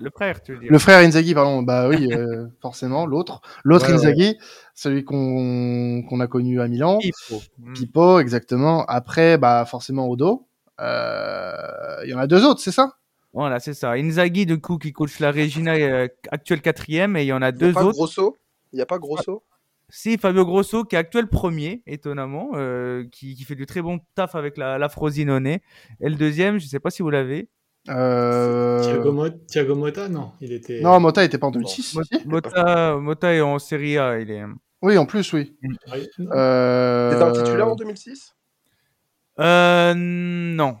[0.00, 0.70] Le frère, tu veux dire.
[0.70, 1.62] Le frère Inzaghi, pardon.
[1.62, 3.40] Bah oui, euh, forcément, l'autre.
[3.62, 4.36] L'autre Inzaghi,
[4.74, 6.98] celui qu'on qu'on a connu à Milan.
[6.98, 7.40] Pipo.
[7.74, 8.84] Pipo, exactement.
[8.86, 10.48] Après, bah forcément Odo.
[10.80, 12.96] Il y en a deux autres, c'est ça?
[13.32, 13.92] Voilà, c'est ça.
[13.92, 17.52] Inzaghi, du coup, qui coach la Regina, euh, actuel quatrième, et il y en a
[17.52, 17.96] deux pas autres.
[17.96, 18.36] Grosso
[18.72, 19.44] Il n'y a pas Grosso
[19.88, 24.00] Si, Fabio Grosso, qui est actuel premier, étonnamment, euh, qui, qui, fait du très bon
[24.14, 25.46] taf avec la, la Frosinone.
[25.46, 25.60] Et
[26.00, 27.48] le deuxième, je ne sais pas si vous l'avez.
[27.88, 28.82] Euh...
[29.46, 30.82] Thiago, Motta, non il était...
[30.82, 31.98] Non, Motta n'était pas en 2006.
[32.26, 34.20] Motta, Motta est en Serie A.
[34.20, 34.44] Il est...
[34.82, 35.56] Oui, en plus, oui.
[36.20, 37.10] Euh...
[37.12, 38.34] C'était un titulaire en 2006
[39.38, 40.76] euh, Non.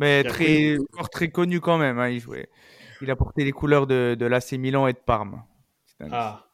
[0.00, 0.78] Mais très,
[1.12, 1.98] très connu quand même.
[1.98, 2.48] Hein, il, jouait.
[3.02, 5.42] il a porté les couleurs de, de l'AC Milan et de Parme.
[6.10, 6.46] Ah.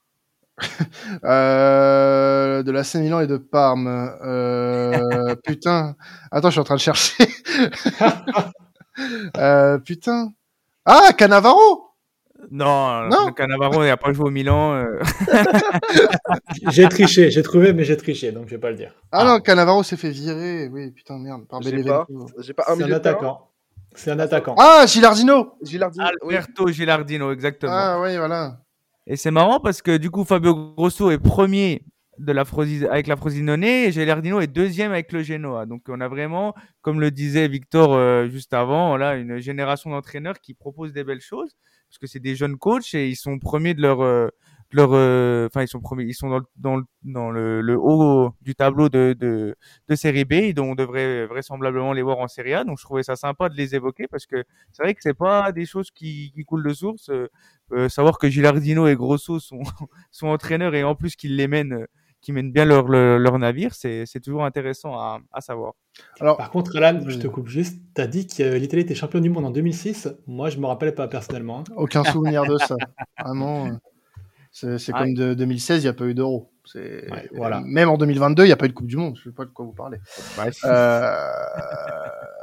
[1.24, 3.86] euh, de l'AC Milan et de Parme.
[3.86, 5.94] Euh, putain.
[6.32, 7.28] Attends, je suis en train de chercher.
[9.36, 10.32] euh, putain.
[10.84, 11.85] Ah, Canavaro
[12.50, 13.32] non, non.
[13.32, 14.74] Cannavaro n'a pas joué au Milan.
[14.74, 15.00] Euh.
[16.70, 18.92] j'ai triché, j'ai trouvé, mais j'ai triché, donc je vais pas le dire.
[19.12, 20.68] Ah, non, Cannavaro s'est fait virer.
[20.68, 21.46] Oui, putain, merde.
[21.48, 23.50] Par J'ai pas, pas un C'est un attaquant.
[23.94, 24.54] C'est un attaquant.
[24.58, 26.04] Ah, Gilardino Gilardino.
[26.04, 27.72] Alberto Gilardino, exactement.
[27.72, 28.58] Ah, oui, voilà.
[29.06, 31.82] Et c'est marrant parce que du coup, Fabio Grosso est premier
[32.18, 32.44] de la
[32.90, 35.66] avec la Frosinone et Gilardino est deuxième avec le Genoa.
[35.66, 40.40] Donc on a vraiment, comme le disait Victor euh, juste avant, là une génération d'entraîneurs
[40.40, 41.56] qui proposent des belles choses
[41.96, 44.28] parce que c'est des jeunes coachs et ils sont premiers de leur euh,
[44.70, 48.34] leur euh, enfin ils sont premiers ils sont dans le, dans le, dans le, haut
[48.42, 49.56] du tableau de, de,
[49.88, 52.64] de série B dont on devrait vraisemblablement les voir en série A.
[52.64, 55.52] Donc je trouvais ça sympa de les évoquer parce que c'est vrai que c'est pas
[55.52, 57.10] des choses qui, qui coulent de source.
[57.72, 59.62] Euh, savoir que Gilardino et Grosso sont
[60.10, 61.86] sont entraîneurs et en plus qu'ils les mènent
[62.26, 63.72] qui mènent bien leur, leur, navire.
[63.72, 65.74] C'est toujours intéressant à, à savoir.
[66.18, 67.78] Alors, Par contre, Alan, je te coupe juste.
[67.94, 70.08] Tu as dit que l'Italie était champion du monde en 2006.
[70.26, 71.60] Moi, je me rappelle pas personnellement.
[71.60, 71.72] Hein.
[71.76, 72.74] Aucun souvenir de ça.
[73.24, 73.68] Vraiment.
[74.50, 76.50] C'est comme de 2016, il n'y a pas eu d'euro.
[77.32, 77.60] voilà.
[77.64, 79.14] Même en 2022, il n'y a pas eu de Coupe du Monde.
[79.14, 79.98] Je ne sais pas de quoi vous parlez.
[80.64, 81.16] euh,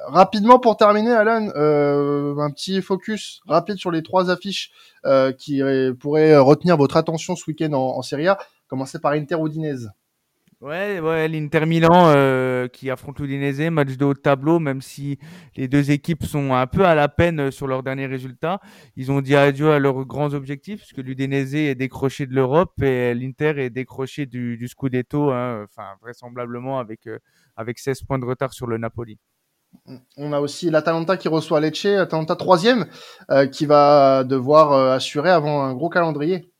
[0.07, 4.71] rapidement pour terminer, Alan, euh, un petit focus rapide sur les trois affiches
[5.05, 5.61] euh, qui
[5.99, 8.37] pourraient retenir votre attention ce week-end en, en Serie A.
[8.73, 9.91] Commencez par Inter Udinese.
[10.59, 15.19] Ouais, ouais, l'Inter Milan euh, qui affronte l'Udinese, match de haut de tableau, même si
[15.55, 18.59] les deux équipes sont un peu à la peine sur leurs derniers résultats.
[18.95, 23.13] Ils ont dit adieu à leurs grands objectifs, puisque l'Udinese est décroché de l'Europe et
[23.13, 27.07] l'Inter est décroché du, du Scudetto, hein, enfin vraisemblablement avec,
[27.55, 29.19] avec 16 points de retard sur le Napoli.
[30.17, 32.87] On a aussi l'Atalanta qui reçoit Lecce, Atalanta troisième,
[33.29, 36.52] euh, qui va devoir euh, assurer avant un gros calendrier.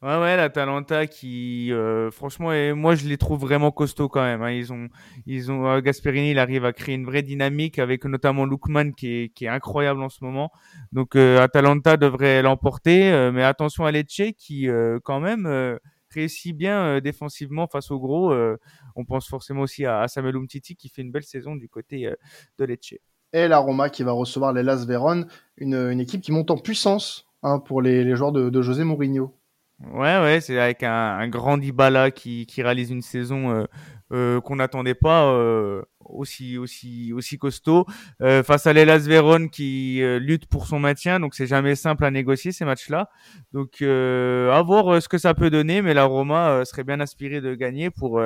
[0.00, 4.42] Ouais, ouais, l'Atalanta qui, euh, franchement, et moi je les trouve vraiment costauds quand même.
[4.42, 4.52] Hein.
[4.52, 4.88] Ils ont,
[5.26, 9.28] ils ont, Gasperini, il arrive à créer une vraie dynamique avec notamment Lukman qui est,
[9.34, 10.52] qui est incroyable en ce moment.
[10.92, 14.68] Donc Atalanta devrait l'emporter, mais attention à Lecce qui,
[15.02, 15.78] quand même
[16.10, 18.32] réussit bien euh, défensivement face au gros.
[18.32, 18.56] Euh,
[18.96, 22.14] on pense forcément aussi à, Samuel Umtiti qui fait une belle saison du côté euh,
[22.58, 22.94] de Lecce.
[23.32, 27.26] Et la Roma qui va recevoir les Las Véron, une, équipe qui monte en puissance
[27.42, 29.34] hein, pour les, joueurs de, José Mourinho.
[29.80, 33.66] Ouais, ouais, c'est avec un, grand Dybala qui, qui réalise une saison
[34.10, 37.84] euh, qu'on n'attendait pas euh, aussi aussi aussi costaud.
[38.22, 42.10] Euh, face à l'Elas Vérone qui lutte pour son maintien donc c'est jamais simple à
[42.10, 43.10] négocier ces matchs-là.
[43.52, 47.54] Donc à voir ce que ça peut donner mais la Roma serait bien inspirée de
[47.54, 48.18] gagner pour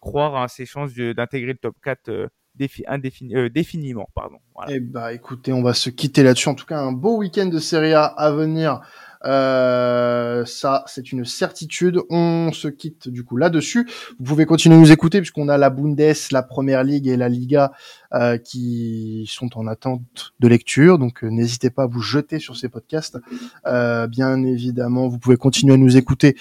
[0.00, 4.38] croire à ses chances d'intégrer le top 4 définiment pardon.
[4.56, 4.72] Voilà.
[4.72, 6.48] Eh bah écoutez on va se quitter là-dessus.
[6.48, 8.80] En tout cas un beau week-end de Serie A à venir
[9.24, 12.00] euh, ça, c'est une certitude.
[12.10, 13.88] On se quitte du coup là-dessus.
[14.18, 16.00] Vous pouvez continuer à nous écouter puisqu'on a la Bundes,
[16.30, 17.72] la Première Ligue et la Liga
[18.14, 20.98] euh, qui sont en attente de lecture.
[20.98, 23.18] Donc euh, n'hésitez pas à vous jeter sur ces podcasts.
[23.64, 26.36] Bien évidemment, vous pouvez continuer à nous écouter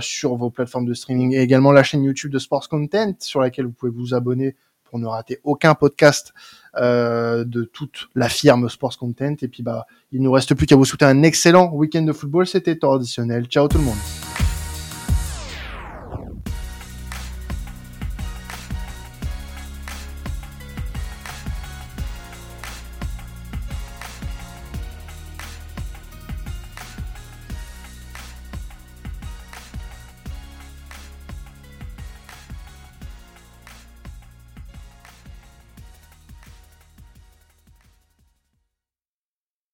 [0.00, 3.66] sur vos plateformes de streaming et également la chaîne YouTube de Sports Content sur laquelle
[3.66, 4.56] vous pouvez vous abonner
[4.88, 6.32] pour ne rater aucun podcast
[6.76, 9.34] euh, de toute la firme Sports Content.
[9.42, 12.46] Et puis bah, il nous reste plus qu'à vous souhaiter un excellent week-end de football.
[12.46, 13.46] C'était traditionnel.
[13.46, 14.27] Ciao tout le monde.